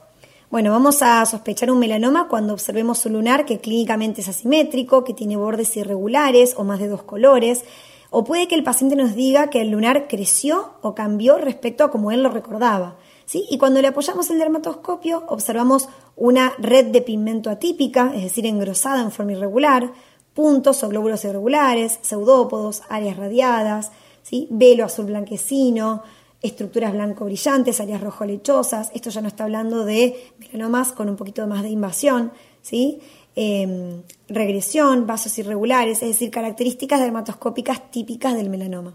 Bueno, 0.51 0.71
vamos 0.73 1.01
a 1.01 1.25
sospechar 1.25 1.71
un 1.71 1.79
melanoma 1.79 2.29
cuando 2.29 2.53
observemos 2.53 3.07
un 3.07 3.15
lunar 3.15 3.47
que 3.47 3.61
clínicamente 3.61 4.21
es 4.21 4.29
asimétrico, 4.29 5.05
que 5.05 5.15
tiene 5.15 5.39
bordes 5.39 5.75
irregulares 5.79 6.55
o 6.59 6.65
más 6.65 6.81
de 6.81 6.89
dos 6.89 7.03
colores, 7.03 7.65
o 8.11 8.25
puede 8.25 8.47
que 8.47 8.55
el 8.55 8.63
paciente 8.63 8.95
nos 8.95 9.15
diga 9.15 9.49
que 9.49 9.63
el 9.63 9.71
lunar 9.71 10.07
creció 10.07 10.75
o 10.83 10.95
cambió 10.95 11.39
respecto 11.39 11.85
a 11.85 11.91
como 11.91 12.13
él 12.13 12.23
lo 12.23 12.29
recordaba. 12.29 12.97
Y 13.33 13.59
cuando 13.59 13.83
le 13.83 13.89
apoyamos 13.89 14.31
el 14.31 14.39
dermatoscopio, 14.39 15.25
observamos 15.29 15.89
una 16.17 16.55
red 16.59 16.87
de 16.87 17.03
pigmento 17.03 17.51
atípica, 17.51 18.13
es 18.15 18.23
decir, 18.23 18.47
engrosada 18.47 19.03
en 19.03 19.13
forma 19.13 19.33
irregular, 19.33 19.93
puntos 20.33 20.83
o 20.83 20.89
glóbulos 20.89 21.25
irregulares, 21.25 21.99
pseudópodos, 22.01 22.83
áreas 22.89 23.17
radiadas, 23.17 23.93
¿sí? 24.23 24.49
velo 24.51 24.85
azul 24.85 25.07
blanquecino, 25.07 26.03
estructuras 26.41 26.93
blanco 26.93 27.27
brillantes, 27.27 27.81
áreas 27.81 28.01
rojo 28.01 28.25
lechosas. 28.25 28.91
Esto 28.95 29.11
ya 29.11 29.21
no 29.21 29.29
está 29.29 29.45
hablando 29.45 29.85
de 29.85 30.33
melanomas 30.39 30.93
con 30.93 31.09
un 31.11 31.17
poquito 31.17 31.47
más 31.47 31.63
de 31.63 31.71
invasión, 31.71 32.33
¿sí? 32.63 33.01
Em, 33.35 34.03
regresión, 34.29 35.07
vasos 35.07 35.39
irregulares, 35.39 36.03
es 36.03 36.09
decir, 36.09 36.31
características 36.31 37.01
dermatoscópicas 37.01 37.91
típicas 37.91 38.35
del 38.35 38.49
melanoma 38.49 38.95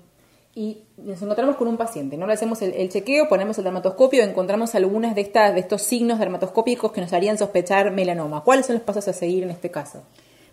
y 0.56 0.84
nos 0.98 1.22
encontramos 1.22 1.56
con 1.56 1.68
un 1.68 1.78
paciente, 1.78 2.16
¿no? 2.16 2.28
Le 2.28 2.34
hacemos 2.34 2.62
el, 2.62 2.90
chequeo, 2.90 3.28
ponemos 3.28 3.58
el 3.58 3.64
dermatoscopio, 3.64 4.24
encontramos 4.24 4.76
algunas 4.76 5.16
de, 5.16 5.22
estas, 5.22 5.54
de 5.54 5.60
estos 5.60 5.82
signos 5.82 6.20
dermatoscópicos 6.20 6.92
que 6.92 7.02
nos 7.02 7.12
harían 7.12 7.38
sospechar 7.38 7.92
melanoma. 7.92 8.44
¿Cuáles 8.44 8.68
son 8.68 8.76
los 8.76 8.84
pasos 8.84 9.08
a 9.08 9.14
seguir 9.14 9.44
en 9.44 9.50
este 9.50 9.72
caso? 9.72 10.04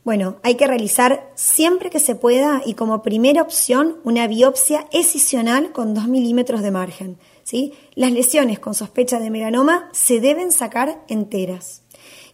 Bueno, 0.02 0.36
hay 0.42 0.54
que 0.54 0.66
realizar 0.66 1.30
siempre 1.34 1.90
que 1.90 1.98
se 1.98 2.14
pueda 2.14 2.62
y 2.64 2.72
como 2.72 3.02
primera 3.02 3.42
opción 3.42 3.98
una 4.02 4.26
biopsia 4.26 4.86
escisional 4.90 5.72
con 5.72 5.92
2 5.92 6.08
milímetros 6.08 6.62
de 6.62 6.70
margen. 6.70 7.18
¿sí? 7.42 7.74
Las 7.94 8.10
lesiones 8.10 8.58
con 8.58 8.72
sospecha 8.72 9.20
de 9.20 9.28
melanoma 9.28 9.90
se 9.92 10.20
deben 10.20 10.52
sacar 10.52 11.04
enteras. 11.08 11.82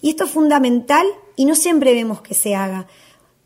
Y 0.00 0.10
esto 0.10 0.24
es 0.24 0.30
fundamental 0.30 1.04
y 1.34 1.46
no 1.46 1.56
siempre 1.56 1.92
vemos 1.92 2.20
que 2.20 2.34
se 2.34 2.54
haga. 2.54 2.86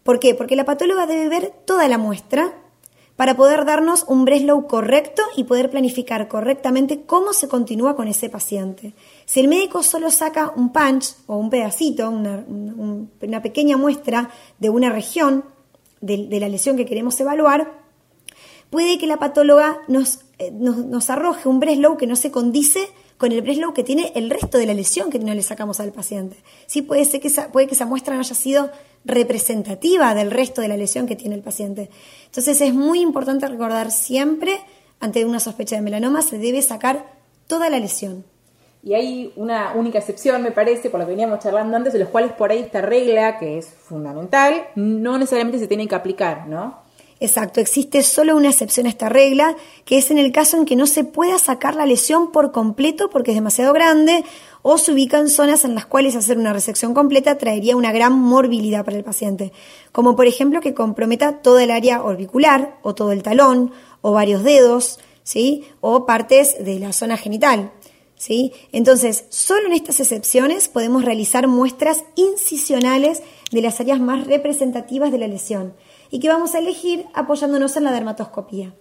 ¿Por 0.02 0.20
qué? 0.20 0.34
Porque 0.34 0.56
la 0.56 0.66
patóloga 0.66 1.06
debe 1.06 1.30
ver 1.30 1.54
toda 1.64 1.88
la 1.88 1.96
muestra 1.96 2.52
para 3.20 3.36
poder 3.36 3.66
darnos 3.66 4.06
un 4.08 4.24
Breslow 4.24 4.66
correcto 4.66 5.20
y 5.36 5.44
poder 5.44 5.68
planificar 5.68 6.26
correctamente 6.26 7.02
cómo 7.02 7.34
se 7.34 7.48
continúa 7.48 7.94
con 7.94 8.08
ese 8.08 8.30
paciente. 8.30 8.94
Si 9.26 9.40
el 9.40 9.48
médico 9.48 9.82
solo 9.82 10.10
saca 10.10 10.54
un 10.56 10.72
punch 10.72 11.16
o 11.26 11.36
un 11.36 11.50
pedacito, 11.50 12.08
una, 12.08 13.42
pequeña 13.42 13.76
muestra 13.76 14.30
de 14.58 14.70
una 14.70 14.88
región 14.88 15.44
de, 16.00 16.40
la 16.40 16.48
lesión 16.48 16.78
que 16.78 16.86
queremos 16.86 17.20
evaluar, 17.20 17.70
puede 18.70 18.96
que 18.96 19.06
la 19.06 19.18
patóloga 19.18 19.80
nos, 19.86 20.20
eh, 20.38 20.50
nos, 20.50 21.10
arroje 21.10 21.46
un 21.46 21.60
Breslow 21.60 21.98
que 21.98 22.06
no 22.06 22.16
se 22.16 22.30
condice 22.30 22.88
con 23.18 23.32
el 23.32 23.42
Breslow 23.42 23.74
que 23.74 23.84
tiene 23.84 24.12
el 24.14 24.30
resto 24.30 24.56
de 24.56 24.64
la 24.64 24.72
lesión 24.72 25.10
que 25.10 25.18
no 25.18 25.34
le 25.34 25.42
sacamos 25.42 25.78
al 25.78 25.92
paciente. 25.92 26.38
Sí, 26.64 26.80
puede, 26.80 27.04
ser 27.04 27.20
que 27.20 27.30
puede 27.52 27.66
que 27.66 27.74
esa 27.74 27.84
muestra 27.84 28.14
no 28.14 28.20
haya 28.20 28.34
sido 28.34 28.70
representativa 29.04 30.14
del 30.14 30.30
resto 30.30 30.60
de 30.60 30.68
la 30.68 30.76
lesión 30.76 31.06
que 31.06 31.16
tiene 31.16 31.34
el 31.34 31.42
paciente. 31.42 31.90
Entonces 32.26 32.60
es 32.60 32.74
muy 32.74 33.00
importante 33.00 33.46
recordar 33.46 33.90
siempre, 33.90 34.60
ante 35.00 35.24
una 35.24 35.40
sospecha 35.40 35.76
de 35.76 35.82
melanoma, 35.82 36.22
se 36.22 36.38
debe 36.38 36.62
sacar 36.62 37.06
toda 37.46 37.70
la 37.70 37.78
lesión. 37.78 38.24
Y 38.82 38.94
hay 38.94 39.32
una 39.36 39.72
única 39.74 39.98
excepción, 39.98 40.42
me 40.42 40.52
parece, 40.52 40.88
por 40.88 41.00
lo 41.00 41.06
que 41.06 41.12
veníamos 41.12 41.40
charlando 41.40 41.76
antes, 41.76 41.92
de 41.92 41.98
los 41.98 42.08
cuales 42.08 42.32
por 42.32 42.50
ahí 42.50 42.60
esta 42.60 42.80
regla, 42.80 43.38
que 43.38 43.58
es 43.58 43.66
fundamental, 43.66 44.68
no 44.74 45.18
necesariamente 45.18 45.58
se 45.58 45.66
tiene 45.66 45.86
que 45.86 45.94
aplicar, 45.94 46.46
¿no? 46.46 46.78
Exacto, 47.22 47.60
existe 47.60 48.02
solo 48.02 48.34
una 48.34 48.48
excepción 48.48 48.86
a 48.86 48.88
esta 48.88 49.10
regla, 49.10 49.54
que 49.84 49.98
es 49.98 50.10
en 50.10 50.16
el 50.16 50.32
caso 50.32 50.56
en 50.56 50.64
que 50.64 50.74
no 50.74 50.86
se 50.86 51.04
pueda 51.04 51.38
sacar 51.38 51.74
la 51.74 51.84
lesión 51.84 52.32
por 52.32 52.50
completo 52.50 53.10
porque 53.10 53.32
es 53.32 53.34
demasiado 53.34 53.74
grande 53.74 54.24
o 54.62 54.78
se 54.78 54.92
ubica 54.92 55.18
en 55.18 55.28
zonas 55.28 55.64
en 55.64 55.74
las 55.74 55.86
cuales 55.86 56.16
hacer 56.16 56.38
una 56.38 56.52
resección 56.52 56.94
completa 56.94 57.38
traería 57.38 57.76
una 57.76 57.92
gran 57.92 58.12
morbilidad 58.12 58.84
para 58.84 58.96
el 58.96 59.04
paciente, 59.04 59.52
como 59.92 60.16
por 60.16 60.26
ejemplo 60.26 60.60
que 60.60 60.74
comprometa 60.74 61.42
toda 61.42 61.64
el 61.64 61.70
área 61.70 62.02
orbicular 62.02 62.78
o 62.82 62.94
todo 62.94 63.12
el 63.12 63.22
talón 63.22 63.72
o 64.02 64.12
varios 64.12 64.42
dedos, 64.42 64.98
¿sí? 65.22 65.64
o 65.80 66.06
partes 66.06 66.62
de 66.64 66.78
la 66.78 66.92
zona 66.92 67.16
genital. 67.16 67.72
¿sí? 68.16 68.52
Entonces, 68.72 69.24
solo 69.30 69.66
en 69.66 69.72
estas 69.72 70.00
excepciones 70.00 70.68
podemos 70.68 71.04
realizar 71.04 71.48
muestras 71.48 72.04
incisionales 72.16 73.22
de 73.50 73.62
las 73.62 73.80
áreas 73.80 74.00
más 74.00 74.26
representativas 74.26 75.10
de 75.10 75.18
la 75.18 75.28
lesión 75.28 75.74
y 76.10 76.20
que 76.20 76.28
vamos 76.28 76.54
a 76.54 76.58
elegir 76.58 77.06
apoyándonos 77.14 77.76
en 77.76 77.84
la 77.84 77.92
dermatoscopía. 77.92 78.74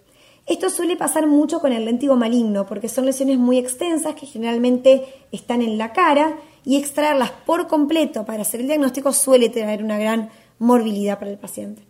Esto 0.50 0.72
suele 0.72 0.96
pasar 0.96 1.28
mucho 1.28 1.60
con 1.60 1.74
el 1.74 1.86
léntigo 1.86 2.16
maligno 2.16 2.66
porque 2.66 2.90
son 2.90 3.06
lesiones 3.06 3.38
muy 3.38 3.60
extensas 3.60 4.16
que 4.16 4.26
generalmente 4.26 5.06
están 5.32 5.62
en 5.62 5.78
la 5.78 5.94
cara 5.94 6.40
y 6.66 6.78
extraerlas 6.78 7.30
por 7.46 7.68
completo 7.68 8.26
para 8.26 8.42
hacer 8.42 8.62
el 8.62 8.66
diagnóstico 8.66 9.14
suele 9.14 9.50
tener 9.50 9.84
una 9.84 10.00
gran 10.00 10.32
morbilidad 10.58 11.20
para 11.20 11.30
el 11.30 11.38
paciente. 11.38 11.84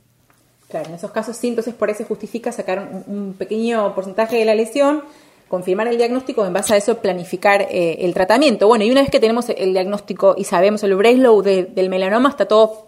Claro, 0.68 0.90
en 0.90 0.96
esos 0.96 1.12
casos 1.12 1.38
sí, 1.38 1.48
entonces 1.48 1.74
por 1.74 1.90
eso 1.90 2.04
justifica 2.04 2.52
sacar 2.52 3.04
un, 3.08 3.34
pequeño 3.34 3.96
porcentaje 3.96 4.36
de 4.36 4.44
la 4.44 4.56
lesión, 4.56 5.04
confirmar 5.50 5.88
el 5.88 5.98
diagnóstico, 5.98 6.46
en 6.46 6.54
base 6.54 6.76
a 6.76 6.78
eso 6.78 7.00
planificar 7.00 7.64
eh, 7.64 7.98
el 8.02 8.14
tratamiento. 8.14 8.68
Bueno, 8.68 8.86
y 8.86 8.92
una 8.92 9.02
vez 9.02 9.10
que 9.10 9.20
tenemos 9.20 9.50
el 9.50 9.74
diagnóstico 9.74 10.36
y 10.38 10.46
sabemos 10.46 10.84
el 10.84 10.96
Breslow 10.96 11.42
del 11.42 11.90
melanoma, 11.90 12.30
está 12.30 12.46
todo 12.46 12.88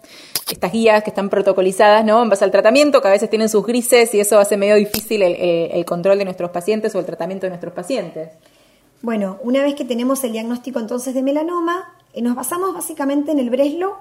estas 0.50 0.72
guías 0.72 1.02
que 1.02 1.10
están 1.10 1.28
protocolizadas, 1.28 2.04
¿no? 2.04 2.22
En 2.22 2.28
base 2.28 2.44
al 2.44 2.50
tratamiento, 2.50 3.02
que 3.02 3.08
a 3.08 3.10
veces 3.10 3.28
tienen 3.28 3.48
sus 3.48 3.66
grises 3.66 4.14
y 4.14 4.20
eso 4.20 4.38
hace 4.38 4.56
medio 4.56 4.76
difícil 4.76 5.22
el, 5.22 5.84
control 5.84 6.18
de 6.18 6.24
nuestros 6.24 6.50
pacientes 6.50 6.94
o 6.94 7.00
el 7.00 7.04
tratamiento 7.04 7.46
de 7.46 7.50
nuestros 7.50 7.74
pacientes. 7.74 8.30
Bueno, 9.02 9.38
una 9.42 9.62
vez 9.62 9.74
que 9.74 9.84
tenemos 9.84 10.22
el 10.22 10.32
diagnóstico 10.32 10.78
entonces 10.78 11.14
de 11.14 11.22
melanoma, 11.22 11.96
eh, 12.12 12.22
nos 12.22 12.36
basamos 12.36 12.72
básicamente 12.72 13.32
en 13.32 13.40
el 13.40 13.50
Breslow 13.50 13.94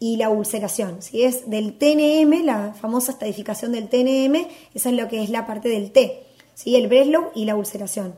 y 0.00 0.16
la 0.16 0.30
ulceración. 0.30 1.02
Si 1.02 1.22
es 1.22 1.48
del 1.48 1.74
TNM, 1.78 2.44
la 2.44 2.74
famosa 2.74 3.12
estadificación 3.12 3.70
del 3.72 3.88
TNM, 3.88 4.48
esa 4.74 4.88
es 4.88 4.96
lo 4.96 5.06
que 5.06 5.22
es 5.22 5.30
la 5.30 5.46
parte 5.46 5.68
del 5.68 5.92
T, 5.92 6.24
¿sí? 6.54 6.76
el 6.76 6.88
Breslow 6.88 7.30
y 7.34 7.44
la 7.44 7.56
ulceración. 7.56 8.14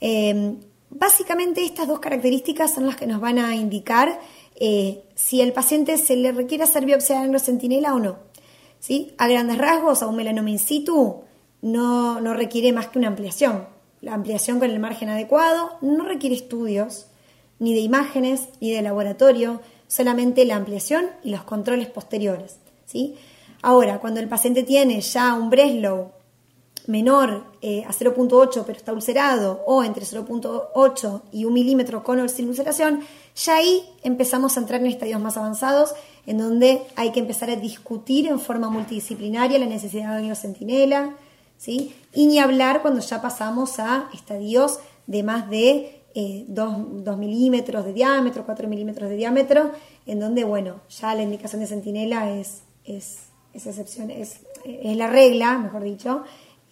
Em, 0.00 0.58
básicamente 0.90 1.64
estas 1.64 1.88
dos 1.88 2.00
características 2.00 2.74
son 2.74 2.86
las 2.86 2.96
que 2.96 3.06
nos 3.06 3.20
van 3.20 3.38
a 3.38 3.54
indicar 3.54 4.20
eh, 4.56 5.02
si 5.14 5.40
el 5.40 5.52
paciente 5.52 5.98
se 5.98 6.16
le 6.16 6.32
requiere 6.32 6.64
hacer 6.64 6.84
biopsia 6.84 7.20
de 7.20 7.38
centinela 7.38 7.94
o 7.94 7.98
no. 7.98 8.16
¿sí? 8.78 9.14
A 9.18 9.28
grandes 9.28 9.58
rasgos, 9.58 10.02
a 10.02 10.06
un 10.06 10.16
melanoma 10.16 10.50
in 10.50 10.58
situ 10.58 11.22
no, 11.62 12.20
no 12.20 12.34
requiere 12.34 12.72
más 12.72 12.88
que 12.88 12.98
una 12.98 13.08
ampliación. 13.08 13.66
La 14.00 14.14
ampliación 14.14 14.58
con 14.58 14.70
el 14.70 14.78
margen 14.78 15.08
adecuado 15.08 15.78
no 15.80 16.04
requiere 16.04 16.36
estudios, 16.36 17.06
ni 17.58 17.72
de 17.72 17.80
imágenes, 17.80 18.48
ni 18.60 18.70
de 18.70 18.82
laboratorio, 18.82 19.62
solamente 19.88 20.44
la 20.44 20.56
ampliación 20.56 21.06
y 21.22 21.30
los 21.30 21.44
controles 21.44 21.88
posteriores. 21.88 22.58
¿sí? 22.84 23.16
Ahora, 23.62 23.98
cuando 23.98 24.20
el 24.20 24.28
paciente 24.28 24.62
tiene 24.62 25.00
ya 25.00 25.32
un 25.34 25.48
Breslow 25.48 26.10
menor 26.86 27.44
eh, 27.62 27.84
a 27.86 27.92
0.8 27.92 28.64
pero 28.66 28.78
está 28.78 28.92
ulcerado 28.92 29.62
o 29.66 29.82
entre 29.82 30.04
0.8 30.04 31.22
y 31.32 31.44
1 31.44 31.54
milímetro 31.54 32.02
con 32.02 32.20
o 32.20 32.28
sin 32.28 32.48
ulceración, 32.48 33.00
ya 33.34 33.56
ahí 33.56 33.84
empezamos 34.02 34.56
a 34.56 34.60
entrar 34.60 34.80
en 34.80 34.86
estadios 34.88 35.20
más 35.20 35.36
avanzados 35.36 35.94
en 36.26 36.38
donde 36.38 36.82
hay 36.96 37.12
que 37.12 37.20
empezar 37.20 37.50
a 37.50 37.56
discutir 37.56 38.26
en 38.26 38.40
forma 38.40 38.70
multidisciplinaria 38.70 39.58
la 39.58 39.66
necesidad 39.66 40.20
de 40.20 40.34
centinela, 40.34 41.14
¿sí? 41.58 41.94
y 42.12 42.26
ni 42.26 42.38
hablar 42.38 42.82
cuando 42.82 43.00
ya 43.00 43.20
pasamos 43.20 43.78
a 43.78 44.08
estadios 44.12 44.78
de 45.06 45.22
más 45.22 45.50
de 45.50 46.00
2, 46.14 47.06
eh, 47.06 47.16
milímetros 47.16 47.84
de 47.84 47.92
diámetro, 47.92 48.44
4 48.44 48.68
milímetros 48.68 49.10
de 49.10 49.16
diámetro, 49.16 49.72
en 50.06 50.20
donde, 50.20 50.44
bueno, 50.44 50.80
ya 50.88 51.14
la 51.14 51.22
indicación 51.22 51.60
de 51.60 51.66
centinela 51.66 52.30
es, 52.30 52.62
es, 52.84 53.18
excepción, 53.52 54.10
es, 54.10 54.40
es, 54.64 54.96
la 54.96 55.08
regla, 55.08 55.58
mejor 55.58 55.82
dicho, 55.82 56.22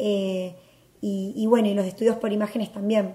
eh, 0.04 0.56
y, 1.00 1.46
bueno, 1.46 1.68
y 1.68 1.74
los 1.74 1.86
estudios 1.86 2.16
por 2.16 2.32
imágenes 2.32 2.72
también. 2.72 3.14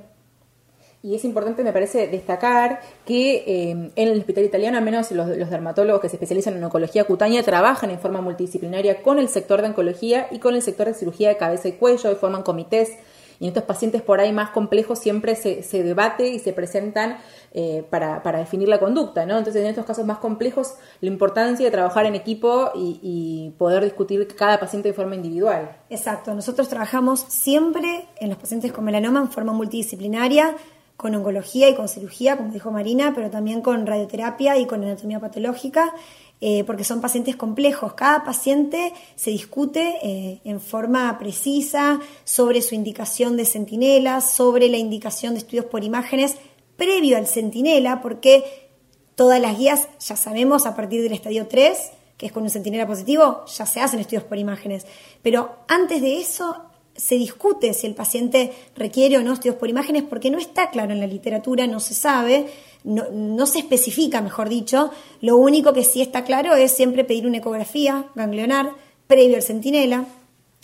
Y 1.04 1.16
es 1.16 1.24
importante, 1.24 1.64
me 1.64 1.72
parece, 1.72 2.08
destacar 2.08 2.82
que 3.06 3.44
eh, 3.48 3.70
en 3.72 3.92
el 3.96 4.20
hospital 4.20 4.44
italiano, 4.44 4.78
al 4.78 4.84
menos 4.84 5.12
los, 5.12 5.38
los, 5.38 5.50
dermatólogos 5.50 6.02
que 6.02 6.10
se 6.10 6.16
especializan 6.16 6.56
en 6.58 6.64
oncología 6.64 7.06
cutánea, 7.06 7.44
trabajan 7.44 7.92
en 7.92 8.00
forma 8.00 8.20
multidisciplinaria 8.20 9.02
con 9.04 9.20
el 9.20 9.30
sector 9.30 9.62
de 9.62 9.68
oncología 9.68 10.28
y 10.32 10.40
con 10.40 10.56
el 10.56 10.62
sector 10.62 10.88
de 10.88 10.96
cirugía 10.96 11.30
de 11.30 11.38
cabeza 11.38 11.68
y 11.68 11.74
cuello 11.74 12.12
y 12.12 12.16
forman 12.16 12.44
comités 12.44 12.98
y 13.40 13.46
en 13.46 13.50
estos 13.50 13.64
pacientes 13.64 14.02
por 14.02 14.20
ahí 14.20 14.32
más 14.32 14.50
complejos 14.52 15.00
siempre 15.00 15.36
se, 15.36 15.64
se 15.64 15.84
debate 15.84 16.30
y 16.30 16.40
se 16.40 16.54
presentan 16.54 17.18
eh, 17.54 17.84
para, 17.90 18.24
para, 18.24 18.40
definir 18.40 18.68
la 18.68 18.80
conducta, 18.80 19.26
¿no? 19.26 19.38
Entonces, 19.38 19.62
en 19.62 19.70
estos 19.70 19.86
casos 19.86 20.06
más 20.06 20.18
complejos, 20.18 20.76
la 21.02 21.08
importancia 21.10 21.66
de 21.66 21.72
trabajar 21.72 22.06
en 22.06 22.16
equipo 22.16 22.72
y, 22.76 23.00
y 23.02 23.52
poder 23.58 23.84
discutir 23.84 24.28
cada 24.36 24.60
paciente 24.60 24.90
de 24.90 24.94
forma 24.94 25.16
individual. 25.16 25.78
Exacto, 25.90 26.34
nosotros 26.34 26.68
trabajamos 26.68 27.22
siempre 27.22 28.08
en 28.20 28.30
los 28.30 28.38
pacientes 28.38 28.72
con 28.72 28.86
melanoma 28.86 29.22
en 29.22 29.32
forma 29.32 29.54
multidisciplinaria, 29.54 30.56
con 30.98 31.14
oncología 31.14 31.70
y 31.70 31.76
con 31.76 31.88
cirugía, 31.88 32.38
como 32.38 32.52
dijo 32.52 32.72
Marina, 32.72 33.14
pero 33.16 33.30
también 33.30 33.62
con 33.62 33.86
radioterapia 33.86 34.58
y 34.58 34.66
con 34.66 34.84
anatomía 34.84 35.20
patológica. 35.20 35.94
Eh, 36.40 36.64
porque 36.66 36.84
son 36.84 37.02
pacientes 37.02 37.36
complejos. 37.36 37.94
Cada 37.94 38.24
paciente 38.24 38.94
se 39.16 39.32
discute 39.32 39.96
eh, 40.04 40.40
en 40.44 40.62
forma 40.62 41.18
precisa 41.18 42.00
sobre 42.26 42.62
su 42.62 42.76
indicación 42.76 43.38
de 43.38 43.46
centinela, 43.46 44.22
sobre 44.22 44.70
la 44.70 44.78
indicación 44.78 45.34
de 45.34 45.40
estudios 45.40 45.66
por 45.66 45.84
imágenes 45.84 46.36
previo 46.76 47.18
al 47.18 47.26
centinela, 47.26 48.02
porque 48.02 48.70
todas 49.16 49.42
las 49.42 49.58
guías 49.58 49.88
ya 50.00 50.16
sabemos 50.16 50.68
a 50.68 50.76
partir 50.76 51.02
del 51.02 51.14
estadio 51.14 51.48
3, 51.48 51.76
que 52.18 52.28
es 52.28 52.32
con 52.32 52.44
un 52.44 52.52
centinela 52.52 52.86
positivo, 52.86 53.44
ya 53.48 53.66
se 53.66 53.82
hacen 53.82 54.00
estudios 54.00 54.24
por 54.24 54.38
imágenes. 54.38 54.86
Pero 55.24 55.58
antes 55.68 56.04
de 56.04 56.20
eso 56.20 56.68
se 56.98 57.16
discute 57.16 57.74
si 57.74 57.88
el 57.88 57.96
paciente 57.96 58.52
requiere 58.76 59.18
o 59.18 59.22
no 59.22 59.34
estudios 59.34 59.56
por 59.56 59.70
imágenes 59.70 60.04
porque 60.04 60.30
no 60.30 60.40
está 60.40 60.72
claro 60.72 60.92
en 60.92 61.00
la 61.00 61.08
literatura, 61.08 61.68
no 61.68 61.80
se 61.80 61.94
sabe 61.94 62.48
no, 62.88 63.46
se 63.46 63.60
especifica, 63.60 64.22
mejor 64.22 64.50
dicho. 64.50 64.92
Lo 65.22 65.38
único 65.38 65.74
que 65.74 65.84
sí 65.84 66.02
está 66.02 66.24
claro 66.24 66.56
es 66.56 66.72
siempre 66.72 67.04
pedir 67.04 67.28
una 67.28 67.38
ecografía 67.38 68.06
ganglionar 68.16 68.72
previo 69.08 69.36
al 69.36 69.44
centinela. 69.44 70.06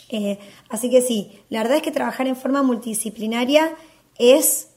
Eh, 0.10 0.40
así 0.70 0.90
que 0.90 1.02
sí, 1.02 1.40
la 1.50 1.64
verdad 1.64 1.78
es 1.78 1.84
que 1.84 1.92
trabajar 1.92 2.28
en 2.28 2.36
forma 2.36 2.64
multidisciplinaria 2.64 3.76
es 4.18 4.70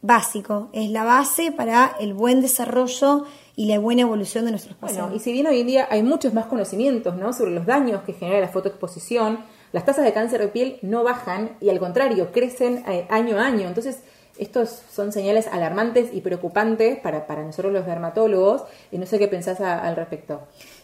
básico, 0.00 0.68
es 0.72 0.90
la 0.90 1.04
base 1.04 1.52
para 1.52 1.96
el 2.00 2.14
buen 2.14 2.40
desarrollo 2.40 3.24
y 3.56 3.66
la 3.66 3.78
buena 3.78 4.02
evolución 4.02 4.44
de 4.44 4.50
nuestros 4.50 4.76
pacientes. 4.76 5.04
Bueno, 5.04 5.16
y 5.16 5.20
si 5.20 5.32
bien 5.32 5.46
hoy 5.46 5.60
en 5.60 5.66
día 5.66 5.88
hay 5.90 6.02
muchos 6.02 6.34
más 6.34 6.46
conocimientos 6.46 7.16
¿no? 7.16 7.32
sobre 7.32 7.52
los 7.52 7.66
daños 7.66 8.02
que 8.02 8.12
genera 8.12 8.40
la 8.40 8.48
fotoexposición, 8.48 9.38
las 9.72 9.84
tasas 9.84 10.04
de 10.04 10.12
cáncer 10.12 10.40
de 10.40 10.48
piel 10.48 10.78
no 10.82 11.04
bajan 11.04 11.56
y 11.60 11.70
al 11.70 11.78
contrario, 11.78 12.30
crecen 12.32 12.84
eh, 12.88 13.06
año 13.08 13.38
a 13.38 13.46
año. 13.46 13.68
Entonces, 13.68 14.00
estos 14.38 14.82
son 14.92 15.12
señales 15.12 15.46
alarmantes 15.46 16.10
y 16.12 16.20
preocupantes 16.20 16.98
para, 16.98 17.26
para 17.26 17.42
nosotros 17.42 17.72
los 17.72 17.86
dermatólogos 17.86 18.62
y 18.90 18.98
no 18.98 19.06
sé 19.06 19.18
qué 19.18 19.28
pensás 19.28 19.60
al 19.60 19.94
respecto. 19.96 20.40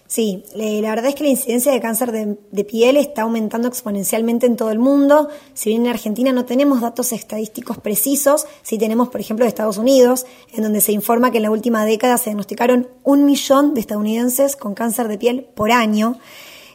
Sí, 0.09 0.42
la 0.54 0.88
verdad 0.88 1.11
es 1.11 1.14
que 1.14 1.25
la 1.25 1.30
incidencia 1.30 1.71
de 1.71 1.80
cáncer 1.80 2.12
de, 2.12 2.64
piel 2.64 2.97
está 2.97 3.23
aumentando 3.23 3.68
exponencialmente 3.68 4.47
en 4.47 4.57
todo 4.57 4.71
el 4.71 4.78
mundo. 4.78 5.28
Si 5.52 5.68
bien 5.68 5.83
en 5.83 5.88
Argentina 5.88 6.33
no 6.33 6.47
tenemos 6.47 6.80
datos 6.80 7.12
estadísticos 7.12 7.76
precisos, 7.76 8.47
sí 8.62 8.78
tenemos, 8.78 9.09
por 9.09 9.21
ejemplo, 9.21 9.45
de 9.45 9.50
Estados 9.50 9.76
Unidos, 9.76 10.25
en 10.54 10.62
donde 10.62 10.80
se 10.80 10.92
informa 10.92 11.30
que 11.30 11.37
en 11.37 11.42
la 11.42 11.50
última 11.50 11.85
década 11.85 12.16
se 12.16 12.30
diagnosticaron 12.30 12.88
un 13.02 13.26
millón 13.26 13.75
de 13.75 13.83
estadounidenses 13.83 14.57
con 14.57 14.75
cáncer 14.75 15.09
de 15.09 15.18
piel 15.18 15.47
por 15.54 15.73
año. 15.73 16.18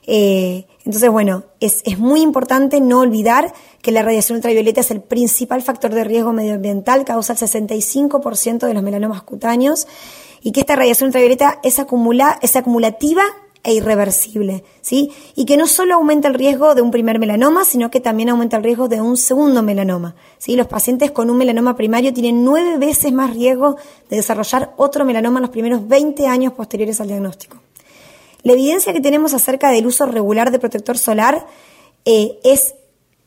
Eh, 0.05 0.65
entonces, 0.85 1.09
bueno, 1.09 1.43
es, 1.61 1.81
es, 1.85 1.97
muy 1.97 2.21
importante 2.21 2.81
no 2.81 2.99
olvidar 2.99 3.53
que 3.81 3.91
la 3.91 4.01
radiación 4.01 4.37
ultravioleta 4.37 4.81
es 4.81 4.91
el 4.91 5.01
principal 5.01 5.61
factor 5.61 5.93
de 5.93 6.03
riesgo 6.03 6.33
medioambiental, 6.33 7.05
causa 7.05 7.33
el 7.33 7.39
65% 7.39 8.67
de 8.67 8.73
los 8.73 8.83
melanomas 8.83 9.23
cutáneos, 9.23 9.87
y 10.41 10.51
que 10.51 10.59
esta 10.59 10.75
radiación 10.75 11.07
ultravioleta 11.07 11.59
es, 11.63 11.79
acumula, 11.79 12.37
es 12.41 12.57
acumulativa 12.57 13.23
e 13.63 13.73
irreversible, 13.73 14.65
¿sí? 14.81 15.11
Y 15.35 15.45
que 15.45 15.55
no 15.55 15.67
solo 15.67 15.95
aumenta 15.95 16.27
el 16.27 16.33
riesgo 16.33 16.75
de 16.75 16.81
un 16.81 16.91
primer 16.91 17.17
melanoma, 17.17 17.63
sino 17.63 17.89
que 17.89 18.01
también 18.01 18.27
aumenta 18.27 18.57
el 18.57 18.63
riesgo 18.63 18.89
de 18.89 18.99
un 18.99 19.15
segundo 19.15 19.63
melanoma, 19.63 20.15
¿sí? 20.37 20.57
Los 20.57 20.67
pacientes 20.67 21.11
con 21.11 21.29
un 21.29 21.37
melanoma 21.37 21.77
primario 21.77 22.11
tienen 22.11 22.43
nueve 22.43 22.77
veces 22.77 23.13
más 23.13 23.33
riesgo 23.33 23.77
de 24.09 24.17
desarrollar 24.17 24.73
otro 24.75 25.05
melanoma 25.05 25.39
en 25.39 25.43
los 25.43 25.51
primeros 25.51 25.87
20 25.87 26.27
años 26.27 26.51
posteriores 26.51 26.99
al 26.99 27.07
diagnóstico. 27.07 27.61
La 28.43 28.53
evidencia 28.53 28.93
que 28.93 29.01
tenemos 29.01 29.33
acerca 29.33 29.69
del 29.71 29.87
uso 29.87 30.05
regular 30.05 30.51
de 30.51 30.59
protector 30.59 30.97
solar 30.97 31.47
eh, 32.05 32.39
es 32.43 32.75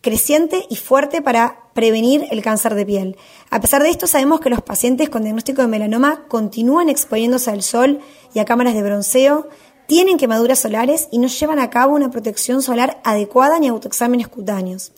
creciente 0.02 0.66
y 0.68 0.76
fuerte 0.76 1.23
para 1.23 1.70
prevenir 1.73 2.26
el 2.30 2.42
cáncer 2.42 2.75
de 2.75 2.87
piel. 2.87 3.16
A 3.50 3.61
pesar 3.61 3.82
de 3.82 3.88
esto, 3.88 4.06
sabemos 4.06 4.40
que 4.40 4.50
los 4.50 4.62
pacientes 4.62 5.08
con 5.08 5.23
diagnóstico 5.23 5.62
de 5.62 5.68
melanoma 5.68 6.26
continúan 6.28 6.88
exponiéndose 6.88 7.50
al 7.50 7.62
sol 7.62 8.00
y 8.35 8.38
a 8.38 8.44
cámaras 8.44 8.75
de 8.75 8.82
bronceo, 8.82 9.49
tienen 9.87 10.18
quemaduras 10.18 10.58
solares 10.58 11.08
y 11.11 11.18
no 11.18 11.28
llevan 11.28 11.61
a 11.61 11.70
cabo 11.70 11.94
una 11.94 12.11
protección 12.11 12.61
solar 12.61 13.00
adecuada 13.04 13.58
ni 13.58 13.68
autoexámenes 13.68 14.28
cutáneos. 14.28 14.92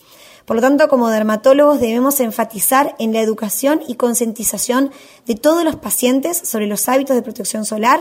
Por 0.44 0.56
lo 0.56 0.62
tanto, 0.62 0.88
como 0.88 1.10
dermatólogos 1.10 1.78
debemos 1.78 2.20
enfatizar 2.20 2.96
en 2.98 3.12
la 3.12 3.20
educación 3.20 3.82
y 3.87 3.96
concientización 3.96 4.90
de 5.26 5.34
todos 5.34 5.62
los 5.62 5.76
pacientes 5.76 6.38
sobre 6.38 6.66
los 6.66 6.88
hábitos 6.88 7.16
de 7.16 7.22
protección 7.22 7.66
solar, 7.66 8.00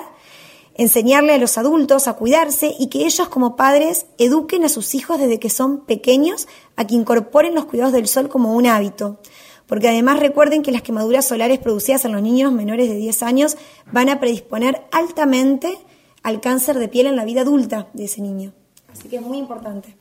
enseñarle 0.78 1.34
a 1.34 1.38
los 1.38 1.58
adultos 1.58 2.08
a 2.08 2.14
cuidarse 2.14 2.76
y 2.80 2.88
que 2.88 3.06
ellos 3.06 3.28
como 3.30 3.56
padres 3.56 4.06
eduquen 4.18 4.64
a 4.64 4.70
sus 4.70 4.96
hijos 4.96 5.20
desde 5.20 5.40
que 5.40 5.50
son 5.50 5.82
pequeños 5.86 6.48
a 6.76 6.86
que 6.86 6.96
incorporen 6.96 7.56
los 7.56 7.66
cuidados 7.66 7.94
del 7.94 8.08
sol 8.08 8.30
como 8.30 8.56
un 8.56 8.68
hábito. 8.68 9.20
Porque 9.66 9.90
además 9.90 10.20
recuerden 10.20 10.64
que 10.64 10.72
las 10.72 10.82
quemaduras 10.82 11.26
solares 11.26 11.60
producidas 11.60 12.06
en 12.06 12.14
los 12.14 12.22
niños 12.22 12.54
menores 12.54 12.88
de 12.88 12.96
10 12.96 13.24
años 13.24 13.58
van 13.92 14.08
a 14.08 14.20
predisponer 14.20 14.84
altamente 14.92 15.78
al 16.24 16.40
cáncer 16.40 16.78
de 16.78 16.88
piel 16.88 17.08
en 17.08 17.16
la 17.16 17.26
vida 17.26 17.42
adulta 17.42 17.90
de 17.94 18.06
ese 18.06 18.22
niño. 18.22 18.54
Así 18.92 19.10
que 19.10 19.18
es 19.18 19.22
muy 19.22 19.38
importante. 19.38 19.96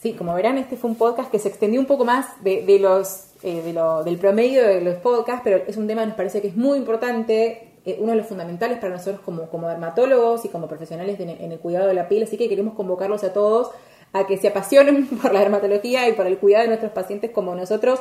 Sí, 0.00 0.12
como 0.12 0.34
verán, 0.34 0.58
este 0.58 0.76
fue 0.76 0.90
un 0.90 0.96
podcast 0.96 1.30
que 1.30 1.38
se 1.38 1.48
extendió 1.48 1.80
un 1.80 1.86
poco 1.86 2.04
más 2.04 2.26
de, 2.42 2.78
los, 2.78 3.28
eh, 3.42 3.62
del 4.04 4.18
promedio 4.18 4.62
de 4.62 4.80
los 4.80 4.96
podcasts, 4.96 5.40
pero 5.42 5.62
es 5.66 5.76
un 5.76 5.86
tema 5.86 6.02
que 6.02 6.08
nos 6.08 6.16
parece 6.16 6.42
que 6.42 6.48
es 6.48 6.56
muy 6.56 6.78
importante 6.78 7.65
eh, 7.86 7.96
uno 8.00 8.12
de 8.12 8.18
los 8.18 8.26
fundamentales 8.26 8.78
para 8.78 8.92
nosotros 8.92 9.20
como, 9.24 9.48
como 9.48 9.68
dermatólogos 9.68 10.44
y 10.44 10.48
como 10.48 10.68
profesionales 10.68 11.18
en 11.18 11.52
el 11.52 11.58
cuidado 11.58 11.86
de 11.86 11.94
la 11.94 12.08
piel, 12.08 12.24
así 12.24 12.36
que 12.36 12.48
queremos 12.48 12.74
convocarlos 12.74 13.24
a 13.24 13.32
todos 13.32 13.70
a 14.12 14.26
que 14.26 14.36
se 14.36 14.48
apasionen 14.48 15.06
por 15.22 15.32
la 15.32 15.40
dermatología 15.40 16.08
y 16.08 16.12
por 16.12 16.26
el 16.26 16.38
cuidado 16.38 16.62
de 16.62 16.68
nuestros 16.68 16.92
pacientes 16.92 17.30
como 17.30 17.54
nosotros 17.54 18.00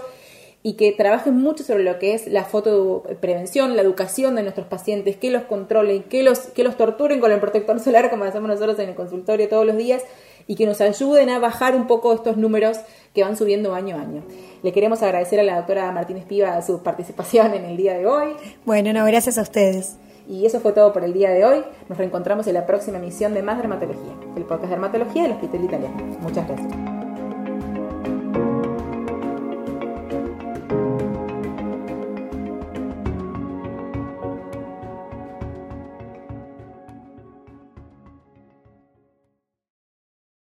y 0.63 0.73
que 0.73 0.91
trabajen 0.93 1.37
mucho 1.37 1.63
sobre 1.63 1.83
lo 1.83 1.99
que 1.99 2.15
es 2.15 2.25
la 2.25 2.43
fotoprevención, 2.43 3.75
la 3.75 3.83
educación 3.83 4.35
de 4.35 4.41
nuestros 4.41 4.65
pacientes, 4.65 5.15
que 5.15 5.29
los 5.29 5.43
controlen, 5.43 6.01
que 6.03 6.23
los, 6.23 6.39
que 6.39 6.63
los 6.63 6.75
torturen 6.75 7.19
con 7.19 7.31
el 7.31 7.39
protector 7.39 7.79
solar 7.79 8.09
como 8.09 8.23
hacemos 8.23 8.49
nosotros 8.49 8.79
en 8.79 8.89
el 8.89 8.95
consultorio 8.95 9.47
todos 9.47 9.63
los 9.63 9.77
días 9.77 10.01
y 10.47 10.55
que 10.55 10.65
nos 10.65 10.81
ayuden 10.81 11.29
a 11.29 11.39
bajar 11.39 11.75
un 11.75 11.87
poco 11.87 12.13
estos 12.13 12.37
números 12.37 12.79
que 13.13 13.23
van 13.23 13.37
subiendo 13.37 13.73
año 13.73 13.95
a 13.95 14.01
año. 14.01 14.23
Le 14.61 14.71
queremos 14.71 15.01
agradecer 15.01 15.39
a 15.39 15.43
la 15.43 15.57
doctora 15.57 15.91
Martínez 15.91 16.25
Piva 16.25 16.61
su 16.61 16.83
participación 16.83 17.53
en 17.53 17.65
el 17.65 17.77
día 17.77 17.93
de 17.93 18.05
hoy. 18.05 18.35
Bueno, 18.65 18.93
no, 18.93 19.05
gracias 19.05 19.37
a 19.37 19.41
ustedes. 19.41 19.97
Y 20.27 20.45
eso 20.45 20.59
fue 20.59 20.71
todo 20.71 20.91
por 20.91 21.03
el 21.03 21.13
día 21.13 21.29
de 21.29 21.45
hoy. 21.45 21.63
Nos 21.87 21.97
reencontramos 21.97 22.47
en 22.47 22.55
la 22.55 22.65
próxima 22.65 22.97
emisión 22.97 23.33
de 23.33 23.43
Más 23.43 23.57
Dermatología, 23.57 24.13
el 24.35 24.43
podcast 24.43 24.63
de 24.63 24.69
dermatología 24.69 25.23
del 25.23 25.33
Hospital 25.33 25.63
Italiano. 25.63 25.97
Muchas 26.21 26.47
gracias. 26.47 26.94